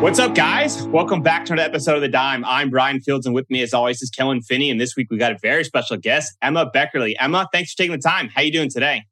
What's 0.00 0.18
up, 0.18 0.34
guys? 0.34 0.84
Welcome 0.84 1.20
back 1.20 1.44
to 1.44 1.52
another 1.52 1.68
episode 1.68 1.96
of 1.96 2.00
The 2.00 2.08
Dime. 2.08 2.42
I'm 2.46 2.70
Bryan 2.70 3.02
Fields, 3.02 3.26
and 3.26 3.34
with 3.34 3.50
me, 3.50 3.60
as 3.60 3.74
always, 3.74 4.00
is 4.00 4.08
Kellan 4.08 4.40
Finney. 4.40 4.70
And 4.70 4.80
this 4.80 4.96
week, 4.96 5.08
we 5.10 5.18
got 5.18 5.30
a 5.30 5.36
very 5.42 5.62
special 5.62 5.98
guest, 5.98 6.34
Emma 6.40 6.70
Beckerle. 6.74 7.14
Emma, 7.20 7.46
thanks 7.52 7.72
for 7.72 7.76
taking 7.76 7.92
the 7.92 7.98
time. 7.98 8.30
How 8.30 8.40
are 8.40 8.44
you 8.44 8.50
doing 8.50 8.70
today? 8.70 9.02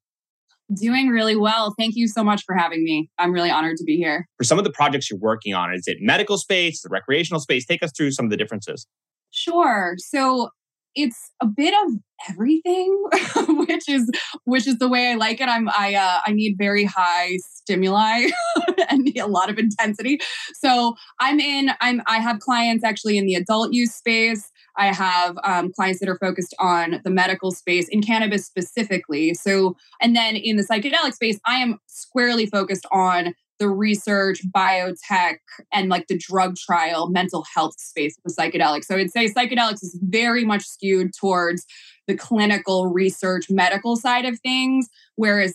Doing 0.74 1.08
really 1.08 1.36
well. 1.36 1.74
Thank 1.78 1.94
you 1.94 2.08
so 2.08 2.24
much 2.24 2.42
for 2.46 2.54
having 2.54 2.84
me. 2.84 3.10
I'm 3.18 3.32
really 3.32 3.50
honored 3.50 3.76
to 3.76 3.84
be 3.84 3.98
here. 3.98 4.26
For 4.38 4.44
some 4.44 4.56
of 4.56 4.64
the 4.64 4.72
projects 4.72 5.10
you're 5.10 5.18
working 5.18 5.52
on, 5.52 5.74
is 5.74 5.86
it 5.86 5.98
medical 6.00 6.38
space, 6.38 6.80
the 6.80 6.88
recreational 6.88 7.40
space? 7.40 7.66
Take 7.66 7.82
us 7.82 7.92
through 7.94 8.12
some 8.12 8.24
of 8.24 8.30
the 8.30 8.38
differences. 8.38 8.86
Sure. 9.30 9.94
So 9.98 10.48
it's 10.98 11.30
a 11.40 11.46
bit 11.46 11.72
of 11.86 11.92
everything, 12.28 13.04
which 13.48 13.88
is 13.88 14.10
which 14.44 14.66
is 14.66 14.78
the 14.78 14.88
way 14.88 15.12
I 15.12 15.14
like 15.14 15.40
it. 15.40 15.48
I'm 15.48 15.68
I 15.68 15.94
uh, 15.94 16.20
I 16.26 16.32
need 16.32 16.56
very 16.58 16.84
high 16.84 17.36
stimuli 17.36 18.30
and 18.90 19.08
a 19.16 19.26
lot 19.26 19.48
of 19.48 19.58
intensity. 19.58 20.18
So 20.54 20.96
I'm 21.20 21.38
in. 21.38 21.70
I'm 21.80 22.02
I 22.06 22.18
have 22.18 22.40
clients 22.40 22.82
actually 22.82 23.16
in 23.16 23.26
the 23.26 23.36
adult 23.36 23.72
use 23.72 23.94
space. 23.94 24.50
I 24.76 24.92
have 24.92 25.36
um, 25.44 25.72
clients 25.72 26.00
that 26.00 26.08
are 26.08 26.18
focused 26.18 26.54
on 26.58 27.00
the 27.04 27.10
medical 27.10 27.50
space 27.50 27.88
in 27.88 28.00
cannabis 28.00 28.46
specifically. 28.46 29.34
So, 29.34 29.76
and 30.00 30.14
then 30.14 30.36
in 30.36 30.56
the 30.56 30.62
psychedelic 30.62 31.14
space, 31.14 31.38
I 31.46 31.56
am 31.56 31.78
squarely 31.86 32.46
focused 32.46 32.86
on 32.92 33.34
the 33.58 33.68
research, 33.68 34.40
biotech, 34.54 35.38
and 35.72 35.88
like 35.88 36.06
the 36.06 36.18
drug 36.18 36.56
trial, 36.56 37.08
mental 37.10 37.44
health 37.54 37.74
space 37.78 38.16
of 38.24 38.32
psychedelics. 38.32 38.84
So 38.84 38.96
I'd 38.96 39.10
say 39.10 39.28
psychedelics 39.28 39.82
is 39.82 39.98
very 40.02 40.44
much 40.44 40.64
skewed 40.64 41.12
towards 41.18 41.64
the 42.06 42.16
clinical 42.16 42.86
research, 42.86 43.50
medical 43.50 43.96
side 43.96 44.24
of 44.24 44.38
things, 44.40 44.88
whereas 45.16 45.54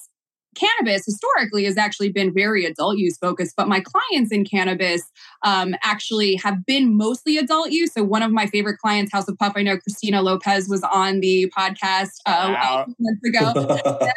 cannabis 0.54 1.06
historically 1.06 1.66
has 1.66 1.78
actually 1.78 2.10
been 2.10 2.34
very 2.34 2.66
adult 2.66 2.98
use 2.98 3.18
focused, 3.18 3.56
but 3.56 3.68
my 3.68 3.82
clients 3.82 4.32
in 4.32 4.46
cannabis 4.46 5.04
um, 5.44 5.76
actually 5.84 6.36
have 6.36 6.66
been 6.66 6.96
mostly 6.96 7.38
adult 7.38 7.72
use. 7.72 7.94
So 7.94 8.04
one 8.04 8.22
of 8.22 8.32
my 8.32 8.48
favorite 8.48 8.78
clients, 8.78 9.12
House 9.12 9.28
of 9.28 9.38
Puff, 9.38 9.54
I 9.56 9.64
know 9.64 9.78
Christina 9.78 10.22
Lopez 10.22 10.68
was 10.68 10.84
on 10.94 11.20
the 11.20 11.52
podcast 11.58 12.12
uh, 12.26 12.56
wow. 12.56 12.86
months 13.00 13.28
ago, 13.28 13.54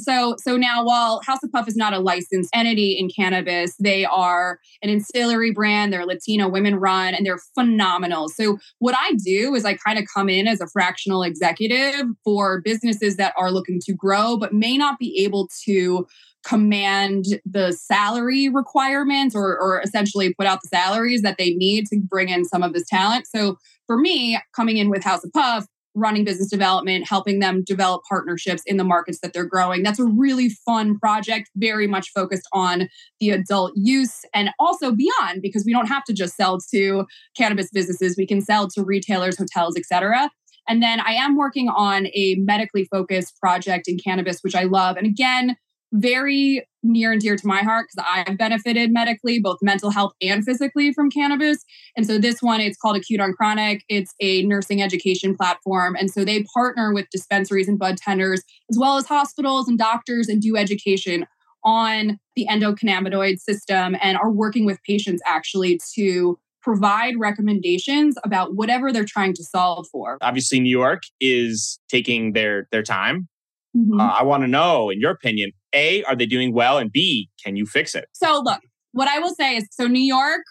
and 0.00 0.02
so 0.02 0.36
so 0.38 0.56
now 0.56 0.84
while 0.84 1.20
House 1.26 1.42
of 1.42 1.52
Puff 1.52 1.68
is 1.68 1.76
not 1.76 1.92
a 1.92 1.98
licensed 1.98 2.50
entity 2.54 2.98
in 2.98 3.08
cannabis, 3.08 3.74
they 3.78 4.04
are 4.04 4.58
an 4.82 4.90
ancillary 4.90 5.52
brand. 5.52 5.92
They're 5.92 6.06
Latino 6.06 6.48
women 6.48 6.76
run, 6.76 7.14
and 7.14 7.24
they're 7.24 7.40
phenomenal. 7.54 8.28
So 8.28 8.58
what 8.78 8.94
I 8.98 9.12
do 9.24 9.54
is 9.54 9.64
I 9.64 9.74
kind 9.74 9.98
of 9.98 10.04
come 10.12 10.28
in 10.28 10.46
as 10.46 10.60
a 10.60 10.66
fractional 10.66 11.22
executive 11.22 12.06
for 12.24 12.60
businesses 12.62 13.16
that 13.16 13.34
are 13.36 13.50
looking 13.50 13.80
to 13.86 13.94
grow 13.94 14.36
but 14.36 14.52
may 14.52 14.76
not 14.76 14.98
be 14.98 15.22
able 15.24 15.48
to 15.64 16.06
command 16.46 17.24
the 17.44 17.72
salary 17.72 18.48
requirements 18.48 19.34
or, 19.34 19.58
or 19.58 19.82
essentially 19.82 20.32
put 20.34 20.46
out 20.46 20.60
the 20.62 20.68
salaries 20.68 21.20
that 21.20 21.36
they 21.36 21.50
need 21.50 21.86
to 21.86 22.00
bring 22.00 22.30
in 22.30 22.46
some 22.46 22.62
of 22.62 22.72
this 22.72 22.86
talent. 22.86 23.26
So 23.26 23.56
for 23.86 23.98
me, 23.98 24.40
coming 24.56 24.78
in 24.78 24.88
with 24.88 25.04
House 25.04 25.22
of 25.22 25.32
Puff, 25.32 25.66
running 25.94 26.24
business 26.24 26.48
development, 26.48 27.08
helping 27.08 27.40
them 27.40 27.62
develop 27.64 28.02
partnerships 28.08 28.62
in 28.66 28.76
the 28.76 28.84
markets 28.84 29.18
that 29.22 29.32
they're 29.32 29.44
growing. 29.44 29.82
That's 29.82 29.98
a 29.98 30.04
really 30.04 30.48
fun 30.48 30.98
project, 30.98 31.50
very 31.56 31.86
much 31.86 32.10
focused 32.14 32.48
on 32.52 32.88
the 33.18 33.30
adult 33.30 33.72
use 33.74 34.20
and 34.34 34.50
also 34.58 34.92
beyond 34.92 35.42
because 35.42 35.64
we 35.64 35.72
don't 35.72 35.88
have 35.88 36.04
to 36.04 36.12
just 36.12 36.36
sell 36.36 36.58
to 36.72 37.06
cannabis 37.36 37.70
businesses. 37.72 38.16
We 38.16 38.26
can 38.26 38.40
sell 38.40 38.68
to 38.68 38.84
retailers, 38.84 39.38
hotels, 39.38 39.76
etc. 39.76 40.30
And 40.68 40.82
then 40.82 41.00
I 41.00 41.12
am 41.12 41.36
working 41.36 41.68
on 41.68 42.06
a 42.14 42.36
medically 42.36 42.84
focused 42.84 43.36
project 43.40 43.88
in 43.88 43.98
cannabis, 43.98 44.40
which 44.42 44.54
I 44.54 44.64
love. 44.64 44.96
And 44.96 45.06
again, 45.06 45.56
very 45.92 46.66
near 46.82 47.12
and 47.12 47.20
dear 47.20 47.36
to 47.36 47.46
my 47.46 47.62
heart 47.62 47.86
because 47.92 48.08
I've 48.10 48.38
benefited 48.38 48.92
medically, 48.92 49.38
both 49.38 49.58
mental 49.60 49.90
health 49.90 50.12
and 50.22 50.44
physically 50.44 50.92
from 50.92 51.10
cannabis. 51.10 51.64
And 51.96 52.06
so 52.06 52.18
this 52.18 52.40
one, 52.40 52.60
it's 52.60 52.78
called 52.78 52.96
Acute 52.96 53.20
on 53.20 53.32
Chronic. 53.32 53.84
It's 53.88 54.14
a 54.20 54.42
nursing 54.44 54.80
education 54.82 55.36
platform. 55.36 55.96
And 55.96 56.10
so 56.10 56.24
they 56.24 56.44
partner 56.54 56.94
with 56.94 57.06
dispensaries 57.10 57.68
and 57.68 57.78
bud 57.78 57.96
tenders, 57.96 58.42
as 58.70 58.78
well 58.78 58.96
as 58.96 59.06
hospitals 59.06 59.68
and 59.68 59.78
doctors, 59.78 60.28
and 60.28 60.40
do 60.40 60.56
education 60.56 61.26
on 61.64 62.18
the 62.36 62.46
endocannabinoid 62.48 63.38
system 63.38 63.94
and 64.00 64.16
are 64.16 64.30
working 64.30 64.64
with 64.64 64.82
patients 64.84 65.20
actually 65.26 65.78
to 65.94 66.38
provide 66.62 67.14
recommendations 67.18 68.16
about 68.24 68.54
whatever 68.54 68.92
they're 68.92 69.04
trying 69.04 69.34
to 69.34 69.44
solve 69.44 69.86
for. 69.90 70.18
Obviously, 70.20 70.60
New 70.60 70.70
York 70.70 71.02
is 71.20 71.78
taking 71.88 72.32
their 72.32 72.68
their 72.70 72.82
time. 72.82 73.28
Mm-hmm. 73.76 74.00
Uh, 74.00 74.08
I 74.08 74.22
want 74.24 74.42
to 74.42 74.48
know, 74.48 74.90
in 74.90 75.00
your 75.00 75.10
opinion, 75.10 75.52
A, 75.74 76.02
are 76.04 76.16
they 76.16 76.26
doing 76.26 76.52
well? 76.52 76.78
And 76.78 76.90
B, 76.90 77.30
can 77.44 77.56
you 77.56 77.66
fix 77.66 77.94
it? 77.94 78.06
So, 78.12 78.40
look, 78.44 78.60
what 78.92 79.08
I 79.08 79.18
will 79.18 79.34
say 79.34 79.56
is 79.56 79.66
so 79.70 79.86
New 79.86 80.02
York 80.02 80.42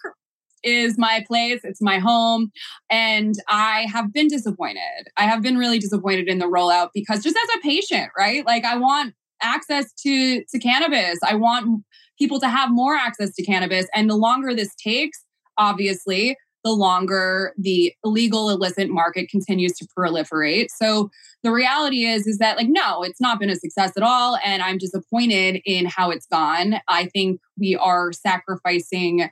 is 0.62 0.98
my 0.98 1.24
place, 1.26 1.60
it's 1.64 1.80
my 1.80 1.98
home. 1.98 2.50
And 2.90 3.34
I 3.48 3.86
have 3.92 4.12
been 4.12 4.28
disappointed. 4.28 5.08
I 5.16 5.24
have 5.24 5.42
been 5.42 5.56
really 5.56 5.78
disappointed 5.78 6.28
in 6.28 6.38
the 6.38 6.46
rollout 6.46 6.90
because 6.94 7.22
just 7.22 7.36
as 7.36 7.56
a 7.56 7.60
patient, 7.60 8.10
right? 8.16 8.44
Like, 8.44 8.64
I 8.64 8.76
want 8.76 9.14
access 9.42 9.92
to, 10.02 10.44
to 10.44 10.58
cannabis, 10.58 11.18
I 11.24 11.34
want 11.34 11.84
people 12.18 12.40
to 12.40 12.48
have 12.48 12.70
more 12.70 12.94
access 12.94 13.34
to 13.34 13.42
cannabis. 13.44 13.86
And 13.94 14.10
the 14.10 14.16
longer 14.16 14.54
this 14.54 14.74
takes, 14.74 15.24
obviously, 15.56 16.36
the 16.64 16.70
longer 16.70 17.52
the 17.56 17.92
illegal 18.04 18.50
illicit 18.50 18.90
market 18.90 19.28
continues 19.28 19.72
to 19.72 19.86
proliferate. 19.96 20.66
So 20.74 21.10
the 21.42 21.52
reality 21.52 22.04
is 22.04 22.26
is 22.26 22.38
that 22.38 22.56
like 22.56 22.68
no, 22.68 23.02
it's 23.02 23.20
not 23.20 23.38
been 23.38 23.50
a 23.50 23.56
success 23.56 23.92
at 23.96 24.02
all 24.02 24.38
and 24.44 24.62
I'm 24.62 24.78
disappointed 24.78 25.60
in 25.64 25.86
how 25.86 26.10
it's 26.10 26.26
gone. 26.26 26.80
I 26.88 27.06
think 27.06 27.40
we 27.58 27.76
are 27.76 28.12
sacrificing 28.12 29.30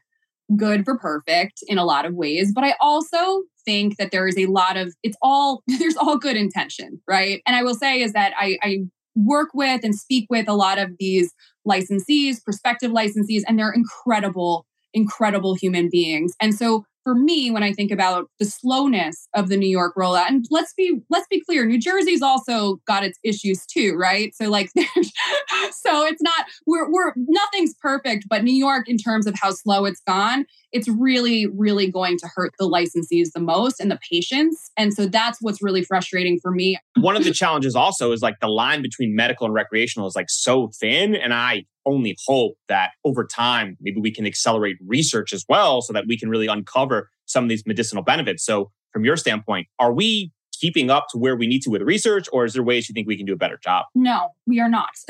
good 0.56 0.84
for 0.84 0.96
perfect 0.98 1.62
in 1.66 1.76
a 1.76 1.84
lot 1.84 2.06
of 2.06 2.14
ways, 2.14 2.52
but 2.54 2.64
I 2.64 2.74
also 2.80 3.42
think 3.64 3.98
that 3.98 4.10
there 4.10 4.26
is 4.26 4.38
a 4.38 4.46
lot 4.46 4.76
of 4.76 4.94
it's 5.02 5.16
all 5.20 5.62
there's 5.78 5.96
all 5.96 6.18
good 6.18 6.36
intention, 6.36 7.00
right? 7.06 7.42
And 7.46 7.54
I 7.54 7.62
will 7.62 7.74
say 7.74 8.00
is 8.00 8.12
that 8.12 8.32
I, 8.38 8.58
I 8.62 8.78
work 9.14 9.48
with 9.52 9.82
and 9.84 9.94
speak 9.94 10.26
with 10.30 10.48
a 10.48 10.54
lot 10.54 10.78
of 10.78 10.92
these 10.98 11.32
licensees, 11.66 12.42
prospective 12.42 12.92
licensees, 12.92 13.42
and 13.46 13.58
they're 13.58 13.72
incredible 13.72 14.64
incredible 14.94 15.54
human 15.54 15.88
beings. 15.90 16.32
And 16.40 16.54
so 16.54 16.84
for 17.04 17.14
me, 17.14 17.50
when 17.50 17.62
I 17.62 17.72
think 17.72 17.90
about 17.90 18.28
the 18.38 18.44
slowness 18.44 19.28
of 19.34 19.48
the 19.48 19.56
New 19.56 19.68
York 19.68 19.94
rollout, 19.96 20.28
and 20.28 20.44
let's 20.50 20.72
be 20.74 21.00
let's 21.10 21.26
be 21.28 21.40
clear, 21.40 21.64
New 21.64 21.78
Jersey's 21.78 22.22
also 22.22 22.76
got 22.86 23.04
its 23.04 23.18
issues 23.24 23.64
too, 23.66 23.94
right? 23.96 24.34
So 24.34 24.50
like, 24.50 24.70
so 24.76 26.04
it's 26.06 26.22
not 26.22 26.46
we're 26.66 26.90
we're 26.90 27.12
nothing's 27.16 27.74
perfect, 27.80 28.26
but 28.28 28.44
New 28.44 28.54
York, 28.54 28.88
in 28.88 28.98
terms 28.98 29.26
of 29.26 29.34
how 29.40 29.52
slow 29.52 29.84
it's 29.84 30.00
gone, 30.06 30.44
it's 30.72 30.88
really 30.88 31.46
really 31.46 31.90
going 31.90 32.18
to 32.18 32.28
hurt 32.34 32.52
the 32.58 32.68
licensees 32.68 33.32
the 33.34 33.40
most 33.40 33.80
and 33.80 33.90
the 33.90 33.98
patients, 34.10 34.70
and 34.76 34.92
so 34.92 35.06
that's 35.06 35.38
what's 35.40 35.62
really 35.62 35.82
frustrating 35.82 36.38
for 36.40 36.50
me. 36.50 36.78
One 36.96 37.16
of 37.16 37.24
the 37.24 37.32
challenges 37.32 37.74
also 37.74 38.12
is 38.12 38.22
like 38.22 38.40
the 38.40 38.48
line 38.48 38.82
between 38.82 39.14
medical 39.14 39.46
and 39.46 39.54
recreational 39.54 40.06
is 40.06 40.16
like 40.16 40.30
so 40.30 40.70
thin, 40.80 41.14
and 41.14 41.32
I 41.32 41.64
only 41.86 42.16
hope 42.26 42.54
that 42.68 42.90
over 43.04 43.24
time, 43.24 43.76
maybe 43.80 44.00
we 44.00 44.12
can 44.12 44.26
accelerate 44.26 44.76
research 44.86 45.32
as 45.32 45.44
well 45.48 45.80
so 45.80 45.92
that 45.92 46.04
we 46.06 46.18
can 46.18 46.28
really 46.28 46.46
uncover 46.46 47.10
some 47.26 47.44
of 47.44 47.48
these 47.48 47.62
medicinal 47.66 48.02
benefits. 48.02 48.44
So, 48.44 48.70
from 48.92 49.04
your 49.04 49.16
standpoint, 49.16 49.66
are 49.78 49.92
we 49.92 50.32
keeping 50.60 50.90
up 50.90 51.06
to 51.10 51.18
where 51.18 51.36
we 51.36 51.46
need 51.46 51.60
to 51.62 51.70
with 51.70 51.82
research, 51.82 52.28
or 52.32 52.44
is 52.44 52.54
there 52.54 52.62
ways 52.62 52.88
you 52.88 52.92
think 52.92 53.06
we 53.06 53.16
can 53.16 53.26
do 53.26 53.32
a 53.32 53.36
better 53.36 53.58
job? 53.62 53.86
No, 53.94 54.30
we 54.46 54.60
are 54.60 54.68
not. 54.68 54.90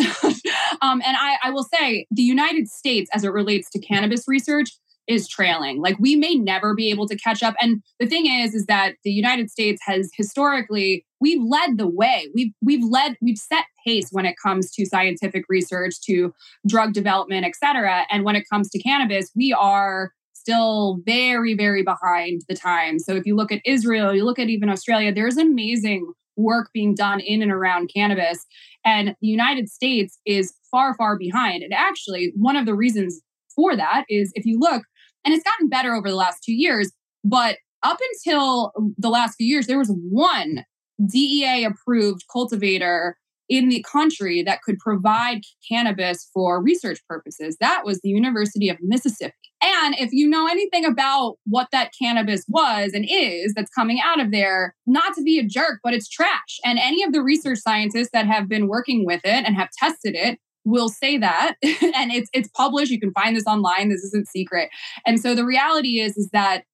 um, 0.83 1.01
and 1.05 1.17
I, 1.17 1.37
I 1.45 1.51
will 1.51 1.65
say 1.65 2.07
the 2.11 2.23
United 2.23 2.69
States, 2.69 3.11
as 3.15 3.25
it 3.25 3.33
relates 3.33 3.71
to 3.71 3.79
cannabis 3.79 4.25
research, 4.27 4.71
is 5.09 5.27
trailing. 5.27 5.81
Like 5.81 5.99
we 5.99 6.15
may 6.15 6.35
never 6.35 6.75
be 6.75 6.91
able 6.91 7.09
to 7.09 7.17
catch 7.17 7.43
up. 7.43 7.55
And 7.61 7.83
the 7.99 8.07
thing 8.07 8.27
is, 8.27 8.55
is 8.55 8.67
that 8.67 8.95
the 9.05 9.11
United 9.11 9.51
States 9.51 9.81
has 9.87 10.11
historically 10.15 11.05
we've 11.21 11.43
led 11.43 11.79
the 11.79 11.89
way. 11.89 12.29
We've 12.35 12.53
we've 12.63 12.85
led 12.85 13.17
we've 13.21 13.39
set 13.39 13.65
pace 13.85 14.09
when 14.13 14.27
it 14.27 14.37
comes 14.43 14.71
to 14.73 14.87
scientific 14.87 15.45
research, 15.49 16.01
to 16.03 16.33
drug 16.67 16.93
development, 16.93 17.47
et 17.47 17.55
cetera. 17.57 18.07
And 18.11 18.25
when 18.25 18.37
it 18.37 18.45
comes 18.53 18.69
to 18.71 18.83
cannabis, 18.83 19.31
we 19.35 19.53
are 19.53 20.13
still 20.35 21.01
very 21.05 21.55
very 21.55 21.83
behind 21.83 22.43
the 22.49 22.55
times. 22.55 23.05
So 23.05 23.15
if 23.15 23.27
you 23.27 23.35
look 23.35 23.51
at 23.51 23.63
Israel, 23.65 24.15
you 24.15 24.25
look 24.25 24.39
at 24.39 24.49
even 24.49 24.69
Australia, 24.69 25.13
there's 25.13 25.37
amazing 25.37 26.13
work 26.37 26.71
being 26.73 26.95
done 26.95 27.19
in 27.19 27.43
and 27.43 27.51
around 27.51 27.91
cannabis. 27.93 28.47
And 28.85 29.17
the 29.21 29.27
United 29.27 29.69
States 29.69 30.19
is 30.25 30.55
far, 30.71 30.95
far 30.95 31.19
behind. 31.19 31.63
And 31.63 31.75
actually, 31.75 32.33
one 32.37 32.57
of 32.57 32.65
the 32.65 32.75
reasons 32.75 33.21
for 33.57 33.77
that 33.77 34.05
is 34.09 34.31
if 34.35 34.47
you 34.47 34.59
look, 34.59 34.85
and 35.29 35.35
it's 35.35 35.45
gotten 35.45 35.69
better 35.69 35.95
over 35.95 36.09
the 36.09 36.17
last 36.17 36.43
two 36.43 36.55
years. 36.55 36.91
But 37.23 37.59
up 37.83 37.99
until 38.15 38.73
the 38.97 39.11
last 39.11 39.35
few 39.37 39.47
years, 39.47 39.67
there 39.67 39.79
was 39.79 39.95
one 40.09 40.65
DEA 41.07 41.65
approved 41.65 42.25
cultivator 42.33 43.19
in 43.51 43.69
the 43.69 43.85
country 43.91 44.43
that 44.43 44.63
could 44.63 44.79
provide 44.79 45.43
cannabis 45.71 46.31
for 46.33 46.63
research 46.63 46.99
purposes. 47.07 47.59
That 47.61 47.83
was 47.85 48.01
the 48.01 48.09
University 48.09 48.71
of 48.71 48.79
Mississippi. 48.81 49.35
And 49.63 49.97
if 49.99 50.13
you 50.13 50.27
know 50.27 50.47
anything 50.47 50.87
about 50.87 51.37
what 51.45 51.69
that 51.73 51.93
cannabis 52.01 52.45
was 52.49 52.93
and 52.95 53.07
is 53.07 53.53
that's 53.55 53.71
coming 53.71 54.01
out 54.03 54.21
of 54.21 54.31
there, 54.31 54.75
not 54.87 55.15
to 55.15 55.23
be 55.23 55.39
a 55.39 55.45
jerk, 55.45 55.81
but 55.85 55.93
it's 55.93 56.09
trash. 56.09 56.59
And 56.65 56.79
any 56.79 57.03
of 57.03 57.13
the 57.13 57.23
research 57.23 57.59
scientists 57.59 58.11
that 58.15 58.27
have 58.27 58.49
been 58.49 58.67
working 58.67 59.05
with 59.05 59.21
it 59.25 59.45
and 59.45 59.57
have 59.57 59.69
tested 59.79 60.15
it 60.15 60.39
will 60.69 60.89
say 60.89 61.19
that 61.19 61.55
and 61.63 62.13
it's 62.13 62.29
it's 62.33 62.49
published 62.49 62.91
you 62.91 63.01
can 63.01 63.13
find 63.13 63.37
this 63.37 63.47
online 63.47 63.89
this 63.89 64.03
isn't 64.03 64.29
secret 64.29 64.69
and 65.07 65.21
so 65.21 65.35
the 65.35 65.45
reality 65.45 66.01
is 66.01 66.17
is 66.17 66.29
that 66.31 66.65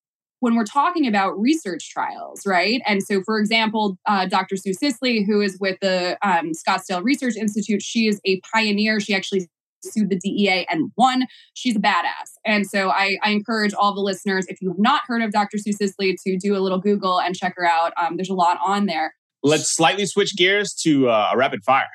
when 0.44 0.56
we're 0.56 0.64
talking 0.64 1.06
about 1.06 1.40
research 1.40 1.88
trials, 1.88 2.42
right? 2.44 2.82
And 2.86 3.02
so, 3.02 3.22
for 3.22 3.38
example, 3.38 3.96
uh, 4.06 4.26
Dr. 4.26 4.58
Sue 4.58 4.74
Sisley, 4.74 5.24
who 5.24 5.40
is 5.40 5.56
with 5.58 5.78
the 5.80 6.18
um, 6.20 6.52
Scottsdale 6.52 7.02
Research 7.02 7.34
Institute, 7.34 7.80
she 7.80 8.08
is 8.08 8.20
a 8.26 8.40
pioneer. 8.52 9.00
She 9.00 9.14
actually 9.14 9.48
sued 9.82 10.10
the 10.10 10.18
DEA 10.18 10.66
and 10.68 10.92
won. 10.98 11.24
She's 11.54 11.76
a 11.76 11.78
badass. 11.78 12.36
And 12.44 12.66
so 12.66 12.90
I, 12.90 13.16
I, 13.22 13.30
encourage 13.30 13.72
all 13.72 13.94
the 13.94 14.02
listeners, 14.02 14.46
if 14.48 14.60
you 14.60 14.68
have 14.68 14.78
not 14.78 15.02
heard 15.06 15.22
of 15.22 15.32
Dr. 15.32 15.56
Sue 15.56 15.72
Sisley, 15.72 16.14
to 16.26 16.36
do 16.36 16.54
a 16.54 16.60
little 16.60 16.78
Google 16.78 17.20
and 17.20 17.34
check 17.34 17.54
her 17.56 17.66
out. 17.66 17.92
Um, 17.96 18.16
there's 18.16 18.30
a 18.30 18.34
lot 18.34 18.58
on 18.64 18.84
there. 18.84 19.14
Let's 19.42 19.70
slightly 19.70 20.04
switch 20.04 20.36
gears 20.36 20.74
to 20.82 21.08
uh, 21.08 21.30
a 21.32 21.36
rapid 21.38 21.64
fire. 21.64 21.88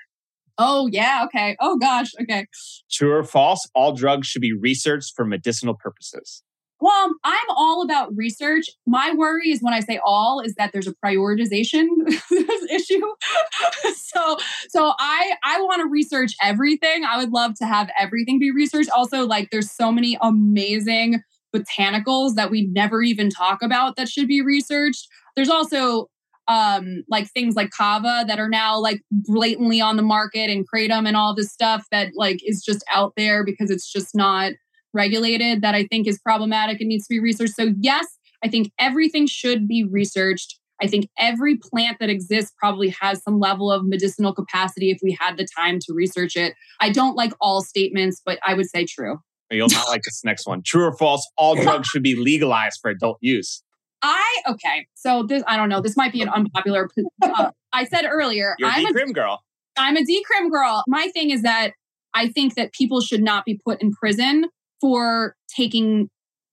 Oh, 0.59 0.88
yeah. 0.91 1.25
Okay. 1.25 1.56
Oh, 1.59 1.77
gosh. 1.77 2.11
Okay. 2.21 2.45
True 2.91 3.13
or 3.13 3.23
false? 3.23 3.67
All 3.73 3.94
drugs 3.94 4.27
should 4.27 4.41
be 4.41 4.53
researched 4.53 5.15
for 5.15 5.25
medicinal 5.25 5.73
purposes. 5.73 6.44
Well, 6.81 6.94
um, 6.94 7.15
I'm 7.25 7.50
all 7.57 7.81
about 7.81 8.15
research. 8.15 8.65
My 8.88 9.13
worry 9.13 9.51
is 9.51 9.61
when 9.61 9.73
I 9.73 9.81
say 9.81 10.00
all 10.06 10.39
is 10.39 10.56
that 10.56 10.71
there's 10.71 10.88
a 10.88 10.94
prioritization 11.03 11.88
issue. 12.71 13.01
so 13.95 14.38
so 14.69 14.94
I 14.97 15.33
I 15.44 15.61
want 15.61 15.81
to 15.81 15.89
research 15.89 16.35
everything. 16.41 17.03
I 17.03 17.17
would 17.17 17.31
love 17.31 17.56
to 17.56 17.65
have 17.65 17.89
everything 18.00 18.39
be 18.39 18.51
researched. 18.51 18.89
Also 18.91 19.25
like 19.25 19.50
there's 19.51 19.69
so 19.69 19.91
many 19.91 20.17
amazing 20.21 21.21
botanicals 21.53 22.35
that 22.35 22.50
we 22.50 22.67
never 22.67 23.01
even 23.01 23.29
talk 23.29 23.61
about 23.61 23.97
that 23.97 24.07
should 24.07 24.27
be 24.27 24.41
researched. 24.41 25.07
There's 25.35 25.50
also 25.50 26.09
um 26.49 27.03
like 27.09 27.29
things 27.29 27.55
like 27.55 27.69
kava 27.69 28.25
that 28.27 28.39
are 28.39 28.49
now 28.49 28.77
like 28.77 29.01
blatantly 29.11 29.79
on 29.79 29.95
the 29.95 30.03
market 30.03 30.49
and 30.49 30.65
kratom 30.67 31.07
and 31.07 31.15
all 31.15 31.33
this 31.33 31.51
stuff 31.51 31.85
that 31.91 32.09
like 32.15 32.39
is 32.43 32.61
just 32.61 32.83
out 32.93 33.13
there 33.15 33.45
because 33.45 33.69
it's 33.69 33.89
just 33.89 34.15
not 34.15 34.51
regulated 34.93 35.61
that 35.61 35.75
I 35.75 35.85
think 35.85 36.07
is 36.07 36.19
problematic 36.19 36.79
and 36.79 36.89
needs 36.89 37.05
to 37.07 37.13
be 37.13 37.19
researched. 37.19 37.53
So, 37.53 37.73
yes, 37.79 38.05
I 38.43 38.47
think 38.47 38.71
everything 38.79 39.27
should 39.27 39.67
be 39.67 39.83
researched. 39.83 40.57
I 40.81 40.87
think 40.87 41.09
every 41.17 41.57
plant 41.57 41.97
that 41.99 42.09
exists 42.09 42.53
probably 42.57 42.95
has 43.01 43.21
some 43.21 43.39
level 43.39 43.71
of 43.71 43.85
medicinal 43.85 44.33
capacity 44.33 44.91
if 44.91 44.99
we 45.03 45.17
had 45.19 45.37
the 45.37 45.47
time 45.57 45.79
to 45.79 45.93
research 45.93 46.37
it. 46.37 46.53
I 46.79 46.89
don't 46.89 47.15
like 47.15 47.33
all 47.41 47.61
statements, 47.61 48.21
but 48.25 48.39
I 48.45 48.53
would 48.53 48.69
say 48.69 48.85
true. 48.85 49.19
You'll 49.51 49.67
not 49.67 49.89
like 49.89 50.01
this 50.03 50.21
next 50.23 50.47
one. 50.47 50.61
True 50.63 50.85
or 50.85 50.95
false? 50.95 51.27
All 51.35 51.55
drugs 51.55 51.87
should 51.87 52.03
be 52.03 52.15
legalized 52.15 52.79
for 52.81 52.91
adult 52.91 53.17
use. 53.19 53.63
I 54.01 54.41
okay. 54.47 54.87
So 54.95 55.23
this 55.23 55.43
I 55.47 55.57
don't 55.57 55.69
know. 55.69 55.81
This 55.81 55.97
might 55.97 56.13
be 56.13 56.21
an 56.21 56.29
unpopular. 56.35 56.89
Uh, 57.21 57.51
I 57.73 57.85
said 57.85 58.05
earlier, 58.05 58.55
You're 58.59 58.69
I'm 58.69 58.85
a 58.85 58.89
decrim 58.89 59.13
girl. 59.13 59.39
I'm 59.77 59.97
a 59.97 60.01
decrim 60.01 60.51
girl. 60.51 60.83
My 60.87 61.09
thing 61.13 61.29
is 61.31 61.41
that 61.43 61.73
I 62.13 62.27
think 62.29 62.55
that 62.55 62.73
people 62.73 63.01
should 63.01 63.21
not 63.21 63.45
be 63.45 63.59
put 63.63 63.81
in 63.81 63.91
prison 63.91 64.45
for 64.81 65.35
taking 65.55 66.09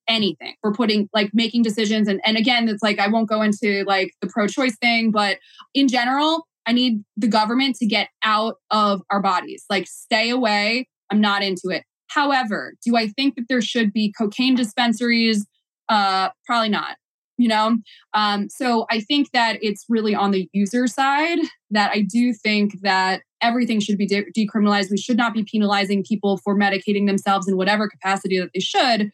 anything 0.08 0.54
for 0.60 0.72
putting 0.72 1.08
like 1.12 1.30
making 1.34 1.62
decisions 1.62 2.06
and 2.06 2.20
and 2.24 2.36
again 2.36 2.68
it's 2.68 2.82
like 2.82 3.00
I 3.00 3.08
won't 3.08 3.28
go 3.28 3.42
into 3.42 3.82
like 3.88 4.12
the 4.20 4.28
pro 4.28 4.46
choice 4.46 4.76
thing 4.76 5.10
but 5.10 5.38
in 5.74 5.88
general 5.88 6.46
I 6.64 6.72
need 6.72 7.02
the 7.16 7.26
government 7.26 7.74
to 7.76 7.86
get 7.86 8.08
out 8.22 8.56
of 8.70 9.02
our 9.10 9.20
bodies 9.20 9.64
like 9.68 9.88
stay 9.88 10.30
away 10.30 10.86
I'm 11.10 11.20
not 11.20 11.42
into 11.42 11.70
it 11.70 11.82
however 12.06 12.74
do 12.84 12.96
I 12.96 13.08
think 13.08 13.34
that 13.34 13.46
there 13.48 13.60
should 13.60 13.92
be 13.92 14.14
cocaine 14.16 14.54
dispensaries 14.54 15.44
uh 15.88 16.28
probably 16.46 16.68
not 16.68 16.96
you 17.38 17.48
know 17.48 17.76
um 18.14 18.48
so 18.48 18.86
I 18.90 19.00
think 19.00 19.30
that 19.32 19.58
it's 19.62 19.84
really 19.88 20.14
on 20.14 20.30
the 20.30 20.48
user 20.52 20.86
side 20.86 21.38
that 21.70 21.90
I 21.92 22.02
do 22.02 22.32
think 22.32 22.80
that 22.82 23.22
everything 23.42 23.80
should 23.80 23.98
be 23.98 24.06
de- 24.06 24.30
decriminalized. 24.36 24.90
We 24.90 24.96
should 24.96 25.16
not 25.16 25.34
be 25.34 25.44
penalizing 25.44 26.04
people 26.04 26.38
for 26.38 26.58
medicating 26.58 27.06
themselves 27.06 27.46
in 27.48 27.56
whatever 27.56 27.88
capacity 27.88 28.38
that 28.38 28.50
they 28.54 28.60
should. 28.60 29.10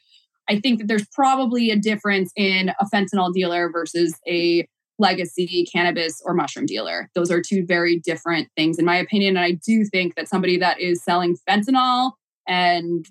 I 0.48 0.60
think 0.60 0.78
that 0.78 0.88
there's 0.88 1.06
probably 1.12 1.70
a 1.70 1.76
difference 1.76 2.32
in 2.36 2.70
a 2.80 2.86
fentanyl 2.92 3.32
dealer 3.32 3.70
versus 3.70 4.18
a 4.28 4.66
legacy 4.98 5.66
cannabis 5.72 6.20
or 6.24 6.34
mushroom 6.34 6.66
dealer. 6.66 7.10
Those 7.14 7.30
are 7.30 7.40
two 7.40 7.64
very 7.66 7.98
different 7.98 8.48
things, 8.56 8.78
in 8.78 8.84
my 8.84 8.96
opinion. 8.96 9.36
And 9.36 9.44
I 9.44 9.52
do 9.66 9.84
think 9.84 10.14
that 10.14 10.28
somebody 10.28 10.58
that 10.58 10.80
is 10.80 11.02
selling 11.02 11.36
fentanyl 11.48 12.12
and 12.46 13.06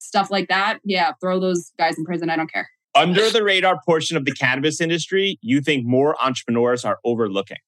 stuff 0.00 0.30
like 0.30 0.48
that, 0.48 0.78
yeah, 0.84 1.12
throw 1.20 1.38
those 1.38 1.72
guys 1.78 1.98
in 1.98 2.04
prison. 2.04 2.30
I 2.30 2.36
don't 2.36 2.52
care. 2.52 2.68
Under 2.98 3.30
the 3.30 3.42
radar 3.42 3.80
portion 3.84 4.16
of 4.16 4.24
the 4.24 4.32
cannabis 4.32 4.80
industry, 4.80 5.38
you 5.40 5.60
think 5.60 5.86
more 5.86 6.16
entrepreneurs 6.22 6.84
are 6.84 6.98
overlooking? 7.04 7.58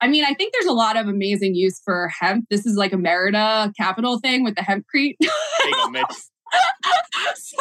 I 0.00 0.08
mean, 0.08 0.24
I 0.24 0.34
think 0.34 0.52
there's 0.52 0.66
a 0.66 0.72
lot 0.72 0.96
of 0.96 1.08
amazing 1.08 1.54
use 1.54 1.80
for 1.82 2.10
hemp. 2.20 2.46
This 2.50 2.66
is 2.66 2.76
like 2.76 2.92
a 2.92 2.98
Merida 2.98 3.72
capital 3.78 4.18
thing 4.18 4.44
with 4.44 4.54
the 4.54 4.60
hempcrete. 4.60 5.16
so, 7.34 7.56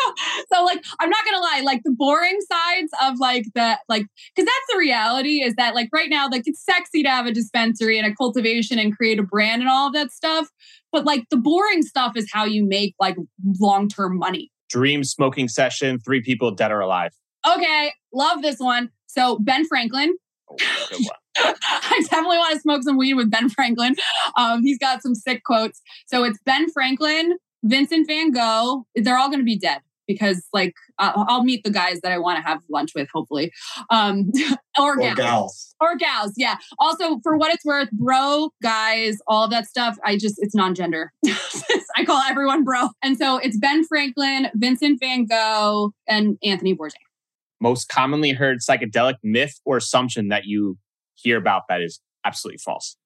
so 0.53 0.63
like 0.63 0.83
I'm 0.99 1.09
not 1.09 1.25
gonna 1.25 1.39
lie, 1.39 1.61
like 1.63 1.81
the 1.83 1.95
boring 1.95 2.39
sides 2.41 2.91
of 3.01 3.19
like 3.19 3.45
the 3.55 3.77
like 3.87 4.05
because 4.35 4.45
that's 4.45 4.73
the 4.73 4.77
reality 4.77 5.41
is 5.41 5.55
that 5.55 5.75
like 5.75 5.89
right 5.93 6.09
now, 6.09 6.27
like 6.29 6.43
it's 6.45 6.63
sexy 6.63 7.03
to 7.03 7.09
have 7.09 7.25
a 7.25 7.31
dispensary 7.31 7.97
and 7.97 8.11
a 8.11 8.15
cultivation 8.15 8.79
and 8.79 8.95
create 8.95 9.19
a 9.19 9.23
brand 9.23 9.61
and 9.61 9.69
all 9.69 9.87
of 9.87 9.93
that 9.93 10.11
stuff. 10.11 10.49
But 10.91 11.05
like 11.05 11.25
the 11.29 11.37
boring 11.37 11.83
stuff 11.83 12.13
is 12.15 12.29
how 12.31 12.45
you 12.45 12.65
make 12.65 12.95
like 12.99 13.15
long-term 13.59 14.17
money. 14.17 14.51
Dream 14.69 15.03
smoking 15.03 15.47
session, 15.47 15.99
three 15.99 16.21
people 16.21 16.51
dead 16.51 16.71
or 16.71 16.79
alive. 16.79 17.11
Okay, 17.47 17.93
love 18.13 18.41
this 18.41 18.59
one. 18.59 18.89
So 19.07 19.37
Ben 19.39 19.65
Franklin. 19.67 20.15
Oh, 20.49 20.55
I 21.37 22.01
definitely 22.09 22.37
want 22.37 22.53
to 22.53 22.59
smoke 22.61 22.83
some 22.83 22.97
weed 22.97 23.15
with 23.15 23.29
Ben 23.29 23.49
Franklin. 23.49 23.95
Um, 24.37 24.63
he's 24.63 24.77
got 24.77 25.01
some 25.01 25.15
sick 25.15 25.43
quotes. 25.43 25.81
So 26.07 26.23
it's 26.23 26.39
Ben 26.45 26.71
Franklin, 26.71 27.37
Vincent 27.63 28.07
Van 28.07 28.31
Gogh. 28.31 28.85
They're 28.95 29.17
all 29.17 29.29
going 29.29 29.39
to 29.39 29.45
be 29.45 29.57
dead 29.57 29.81
because, 30.07 30.45
like, 30.53 30.73
uh, 30.97 31.11
I'll 31.15 31.43
meet 31.43 31.63
the 31.63 31.69
guys 31.69 32.01
that 32.01 32.11
I 32.11 32.17
want 32.17 32.37
to 32.37 32.43
have 32.43 32.61
lunch 32.69 32.91
with, 32.95 33.07
hopefully. 33.13 33.51
Um, 33.89 34.31
or, 34.79 34.93
or 34.93 34.97
gals. 34.97 35.15
gals. 35.15 35.75
Or 35.81 35.95
gals, 35.95 36.33
yeah. 36.37 36.57
Also, 36.79 37.19
for 37.23 37.37
what 37.37 37.53
it's 37.53 37.65
worth, 37.65 37.91
bro, 37.91 38.49
guys, 38.61 39.17
all 39.27 39.45
of 39.45 39.51
that 39.51 39.67
stuff, 39.67 39.97
I 40.03 40.17
just, 40.17 40.35
it's 40.39 40.55
non 40.55 40.75
gender. 40.75 41.11
I 41.95 42.05
call 42.05 42.21
everyone 42.21 42.63
bro. 42.63 42.89
And 43.03 43.17
so 43.17 43.37
it's 43.37 43.57
Ben 43.57 43.85
Franklin, 43.85 44.47
Vincent 44.55 44.99
Van 44.99 45.25
Gogh, 45.25 45.91
and 46.07 46.37
Anthony 46.43 46.75
Bourdain. 46.75 46.93
Most 47.61 47.87
commonly 47.87 48.31
heard 48.31 48.59
psychedelic 48.59 49.15
myth 49.23 49.59
or 49.65 49.77
assumption 49.77 50.27
that 50.29 50.45
you 50.45 50.77
hear 51.15 51.37
about 51.37 51.63
that 51.69 51.81
is 51.81 52.01
absolutely 52.25 52.57
false. 52.57 52.97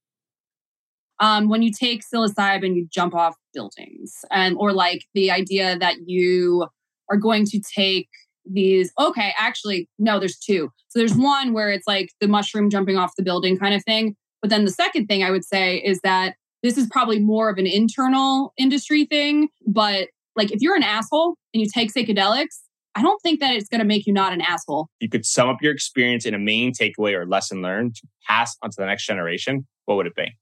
Um, 1.20 1.50
when 1.50 1.62
you 1.62 1.72
take 1.72 2.04
psilocybin, 2.04 2.76
you 2.76 2.88
jump 2.90 3.14
off 3.14 3.36
buildings, 3.54 4.24
and 4.32 4.56
or 4.58 4.72
like 4.72 5.06
the 5.14 5.32
idea 5.32 5.78
that 5.78 5.98
you 6.06 6.68
are 7.10 7.18
going 7.18 7.46
to 7.46 7.60
take 7.60 8.10
these. 8.46 8.92
Okay, 9.00 9.34
actually, 9.38 9.88
no, 9.98 10.20
there's 10.20 10.38
two. 10.38 10.70
So 10.90 11.00
there's 11.00 11.16
one 11.16 11.54
where 11.54 11.70
it's 11.70 11.88
like 11.88 12.10
the 12.20 12.28
mushroom 12.28 12.70
jumping 12.70 12.98
off 12.98 13.16
the 13.18 13.24
building 13.24 13.58
kind 13.58 13.76
of 13.76 13.84
thing. 13.84 14.16
But 14.42 14.50
then 14.50 14.66
the 14.66 14.72
second 14.72 15.08
thing 15.08 15.24
I 15.24 15.32
would 15.32 15.46
say 15.46 15.78
is 15.78 16.00
that 16.02 16.36
this 16.64 16.78
is 16.78 16.88
probably 16.88 17.20
more 17.20 17.50
of 17.50 17.58
an 17.58 17.68
internal 17.68 18.54
industry 18.58 19.06
thing. 19.06 19.50
But 19.68 20.10
like 20.36 20.52
if 20.52 20.62
you're 20.62 20.76
an 20.76 20.84
asshole 20.84 21.36
and 21.54 21.62
you 21.62 21.68
take 21.74 21.94
psychedelics, 21.94 22.60
I 22.96 23.02
don't 23.02 23.22
think 23.22 23.40
that 23.40 23.54
it's 23.54 23.70
going 23.70 23.80
to 23.80 23.86
make 23.86 24.08
you 24.08 24.14
not 24.14 24.34
an 24.34 24.42
asshole. 24.42 24.90
You 25.00 25.10
could 25.10 25.26
sum 25.26 25.48
up 25.48 25.58
your 25.62 25.72
experience 25.72 26.26
in 26.26 26.34
a 26.34 26.40
main 26.40 26.74
takeaway 26.74 27.14
or 27.14 27.26
lesson 27.26 27.62
learned 27.62 27.96
to 27.96 28.08
pass 28.28 28.56
on 28.62 28.72
to 28.72 28.76
the 28.78 28.86
next 28.86 29.06
generation. 29.06 29.68
What 29.86 29.96
would 29.96 30.08
it 30.08 30.16
be? 30.16 30.36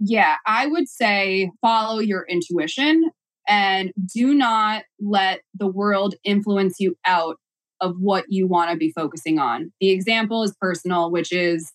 Yeah, 0.00 0.36
I 0.46 0.66
would 0.66 0.88
say 0.88 1.50
follow 1.60 1.98
your 1.98 2.24
intuition 2.28 3.10
and 3.48 3.92
do 4.14 4.34
not 4.34 4.84
let 5.00 5.40
the 5.54 5.66
world 5.66 6.14
influence 6.22 6.76
you 6.78 6.96
out 7.04 7.36
of 7.80 7.96
what 7.98 8.24
you 8.28 8.46
want 8.46 8.70
to 8.70 8.76
be 8.76 8.92
focusing 8.92 9.38
on. 9.38 9.72
The 9.80 9.90
example 9.90 10.42
is 10.42 10.54
personal, 10.60 11.10
which 11.10 11.32
is 11.32 11.72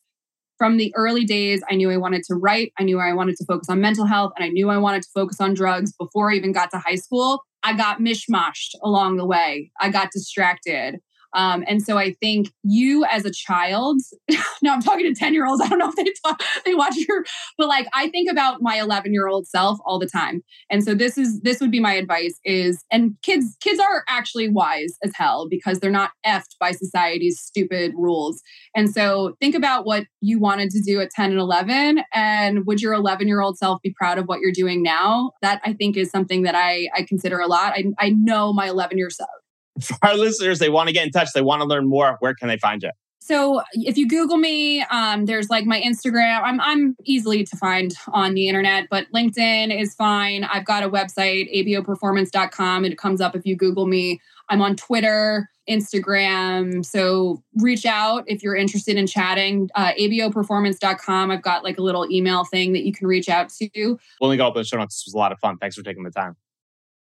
from 0.57 0.77
the 0.77 0.93
early 0.95 1.25
days, 1.25 1.61
I 1.69 1.75
knew 1.75 1.89
I 1.89 1.97
wanted 1.97 2.23
to 2.25 2.35
write. 2.35 2.71
I 2.77 2.83
knew 2.83 2.99
I 2.99 3.13
wanted 3.13 3.35
to 3.37 3.45
focus 3.45 3.69
on 3.69 3.81
mental 3.81 4.05
health, 4.05 4.33
and 4.37 4.45
I 4.45 4.49
knew 4.49 4.69
I 4.69 4.77
wanted 4.77 5.01
to 5.03 5.09
focus 5.13 5.41
on 5.41 5.53
drugs 5.53 5.91
before 5.99 6.31
I 6.31 6.35
even 6.35 6.51
got 6.51 6.71
to 6.71 6.77
high 6.77 6.95
school. 6.95 7.43
I 7.63 7.75
got 7.75 7.99
mishmashed 7.99 8.75
along 8.81 9.17
the 9.17 9.25
way. 9.25 9.71
I 9.79 9.89
got 9.89 10.11
distracted. 10.11 10.99
Um, 11.33 11.63
and 11.67 11.81
so 11.81 11.97
I 11.97 12.13
think 12.13 12.51
you 12.63 13.05
as 13.05 13.25
a 13.25 13.31
child, 13.31 13.99
now 14.61 14.73
I'm 14.73 14.81
talking 14.81 15.05
to 15.05 15.17
10 15.17 15.33
year 15.33 15.45
olds. 15.45 15.61
I 15.61 15.67
don't 15.67 15.79
know 15.79 15.89
if 15.89 15.95
they 15.95 16.05
talk, 16.25 16.41
they 16.65 16.75
watch 16.75 16.95
your, 16.95 17.23
but 17.57 17.67
like 17.67 17.87
I 17.93 18.09
think 18.09 18.31
about 18.31 18.61
my 18.61 18.79
11 18.79 19.13
year 19.13 19.27
old 19.27 19.47
self 19.47 19.79
all 19.85 19.99
the 19.99 20.07
time. 20.07 20.43
And 20.69 20.83
so 20.83 20.93
this 20.93 21.17
is, 21.17 21.41
this 21.41 21.59
would 21.59 21.71
be 21.71 21.79
my 21.79 21.93
advice 21.93 22.39
is, 22.43 22.83
and 22.91 23.15
kids, 23.21 23.57
kids 23.59 23.79
are 23.79 24.03
actually 24.07 24.49
wise 24.49 24.95
as 25.03 25.11
hell 25.15 25.47
because 25.49 25.79
they're 25.79 25.91
not 25.91 26.11
effed 26.25 26.55
by 26.59 26.71
society's 26.71 27.39
stupid 27.39 27.93
rules. 27.95 28.41
And 28.75 28.93
so 28.93 29.35
think 29.39 29.55
about 29.55 29.85
what 29.85 30.05
you 30.21 30.39
wanted 30.39 30.69
to 30.71 30.81
do 30.81 31.01
at 31.01 31.09
10 31.11 31.31
and 31.31 31.39
11. 31.39 32.03
And 32.13 32.65
would 32.65 32.81
your 32.81 32.93
11 32.93 33.27
year 33.27 33.41
old 33.41 33.57
self 33.57 33.81
be 33.81 33.93
proud 33.93 34.17
of 34.17 34.25
what 34.25 34.39
you're 34.39 34.51
doing 34.51 34.83
now? 34.83 35.31
That 35.41 35.61
I 35.63 35.73
think 35.73 35.97
is 35.97 36.09
something 36.09 36.43
that 36.43 36.55
I, 36.55 36.89
I 36.95 37.03
consider 37.03 37.39
a 37.39 37.47
lot. 37.47 37.73
I, 37.73 37.85
I 37.99 38.09
know 38.09 38.53
my 38.53 38.67
11 38.67 38.97
year 38.97 39.09
self 39.09 39.29
for 39.81 39.97
our 40.03 40.15
listeners, 40.15 40.59
they 40.59 40.69
want 40.69 40.87
to 40.87 40.93
get 40.93 41.05
in 41.05 41.11
touch, 41.11 41.29
they 41.33 41.41
want 41.41 41.61
to 41.61 41.67
learn 41.67 41.87
more, 41.87 42.17
where 42.19 42.33
can 42.33 42.47
they 42.47 42.57
find 42.57 42.83
you? 42.83 42.91
So 43.25 43.61
if 43.71 43.97
you 43.97 44.05
Google 44.05 44.35
me, 44.35 44.81
um, 44.91 45.27
there's 45.27 45.49
like 45.49 45.65
my 45.65 45.79
Instagram. 45.79 46.41
I'm 46.43 46.59
I'm 46.59 46.97
easily 47.05 47.45
to 47.45 47.55
find 47.55 47.93
on 48.11 48.33
the 48.33 48.49
internet, 48.49 48.89
but 48.89 49.09
LinkedIn 49.15 49.73
is 49.73 49.95
fine. 49.95 50.43
I've 50.43 50.65
got 50.65 50.83
a 50.83 50.89
website, 50.89 51.47
aboperformance.com. 51.55 52.83
It 52.83 52.97
comes 52.97 53.21
up 53.21 53.33
if 53.33 53.45
you 53.45 53.55
Google 53.55 53.87
me. 53.87 54.19
I'm 54.49 54.61
on 54.61 54.75
Twitter, 54.75 55.49
Instagram. 55.69 56.85
So 56.85 57.41
reach 57.55 57.85
out 57.85 58.25
if 58.27 58.43
you're 58.43 58.57
interested 58.57 58.97
in 58.97 59.07
chatting. 59.07 59.69
Uh, 59.73 59.93
aboperformance.com. 59.93 61.31
I've 61.31 61.41
got 61.41 61.63
like 61.63 61.77
a 61.77 61.81
little 61.81 62.05
email 62.11 62.43
thing 62.43 62.73
that 62.73 62.83
you 62.83 62.91
can 62.91 63.07
reach 63.07 63.29
out 63.29 63.49
to. 63.49 63.97
We'll 64.19 64.29
link 64.29 64.41
all 64.41 64.49
up 64.49 64.57
in 64.57 64.61
the 64.61 64.65
show 64.65 64.77
notes. 64.77 64.97
This 64.97 65.05
was 65.07 65.13
a 65.13 65.17
lot 65.17 65.31
of 65.31 65.39
fun. 65.39 65.57
Thanks 65.59 65.77
for 65.77 65.83
taking 65.83 66.03
the 66.03 66.11
time. 66.11 66.35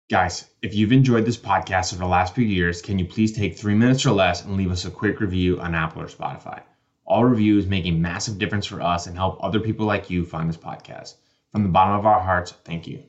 Guys, 0.09 0.45
if 0.63 0.73
you've 0.73 0.91
enjoyed 0.91 1.23
this 1.23 1.37
podcast 1.37 1.93
over 1.93 2.03
the 2.03 2.09
last 2.09 2.33
few 2.33 2.43
years, 2.43 2.81
can 2.81 2.97
you 2.97 3.05
please 3.05 3.31
take 3.31 3.55
three 3.55 3.75
minutes 3.75 4.07
or 4.07 4.11
less 4.11 4.43
and 4.43 4.57
leave 4.57 4.71
us 4.71 4.83
a 4.83 4.89
quick 4.89 5.19
review 5.19 5.59
on 5.59 5.75
Apple 5.75 6.01
or 6.01 6.07
Spotify? 6.07 6.63
All 7.05 7.23
reviews 7.23 7.67
make 7.67 7.85
a 7.85 7.91
massive 7.91 8.39
difference 8.39 8.65
for 8.65 8.81
us 8.81 9.05
and 9.05 9.15
help 9.15 9.37
other 9.39 9.59
people 9.59 9.85
like 9.85 10.09
you 10.09 10.25
find 10.25 10.49
this 10.49 10.57
podcast. 10.57 11.13
From 11.51 11.61
the 11.61 11.69
bottom 11.69 11.93
of 11.93 12.07
our 12.07 12.19
hearts, 12.19 12.55
thank 12.65 12.87
you. 12.87 13.08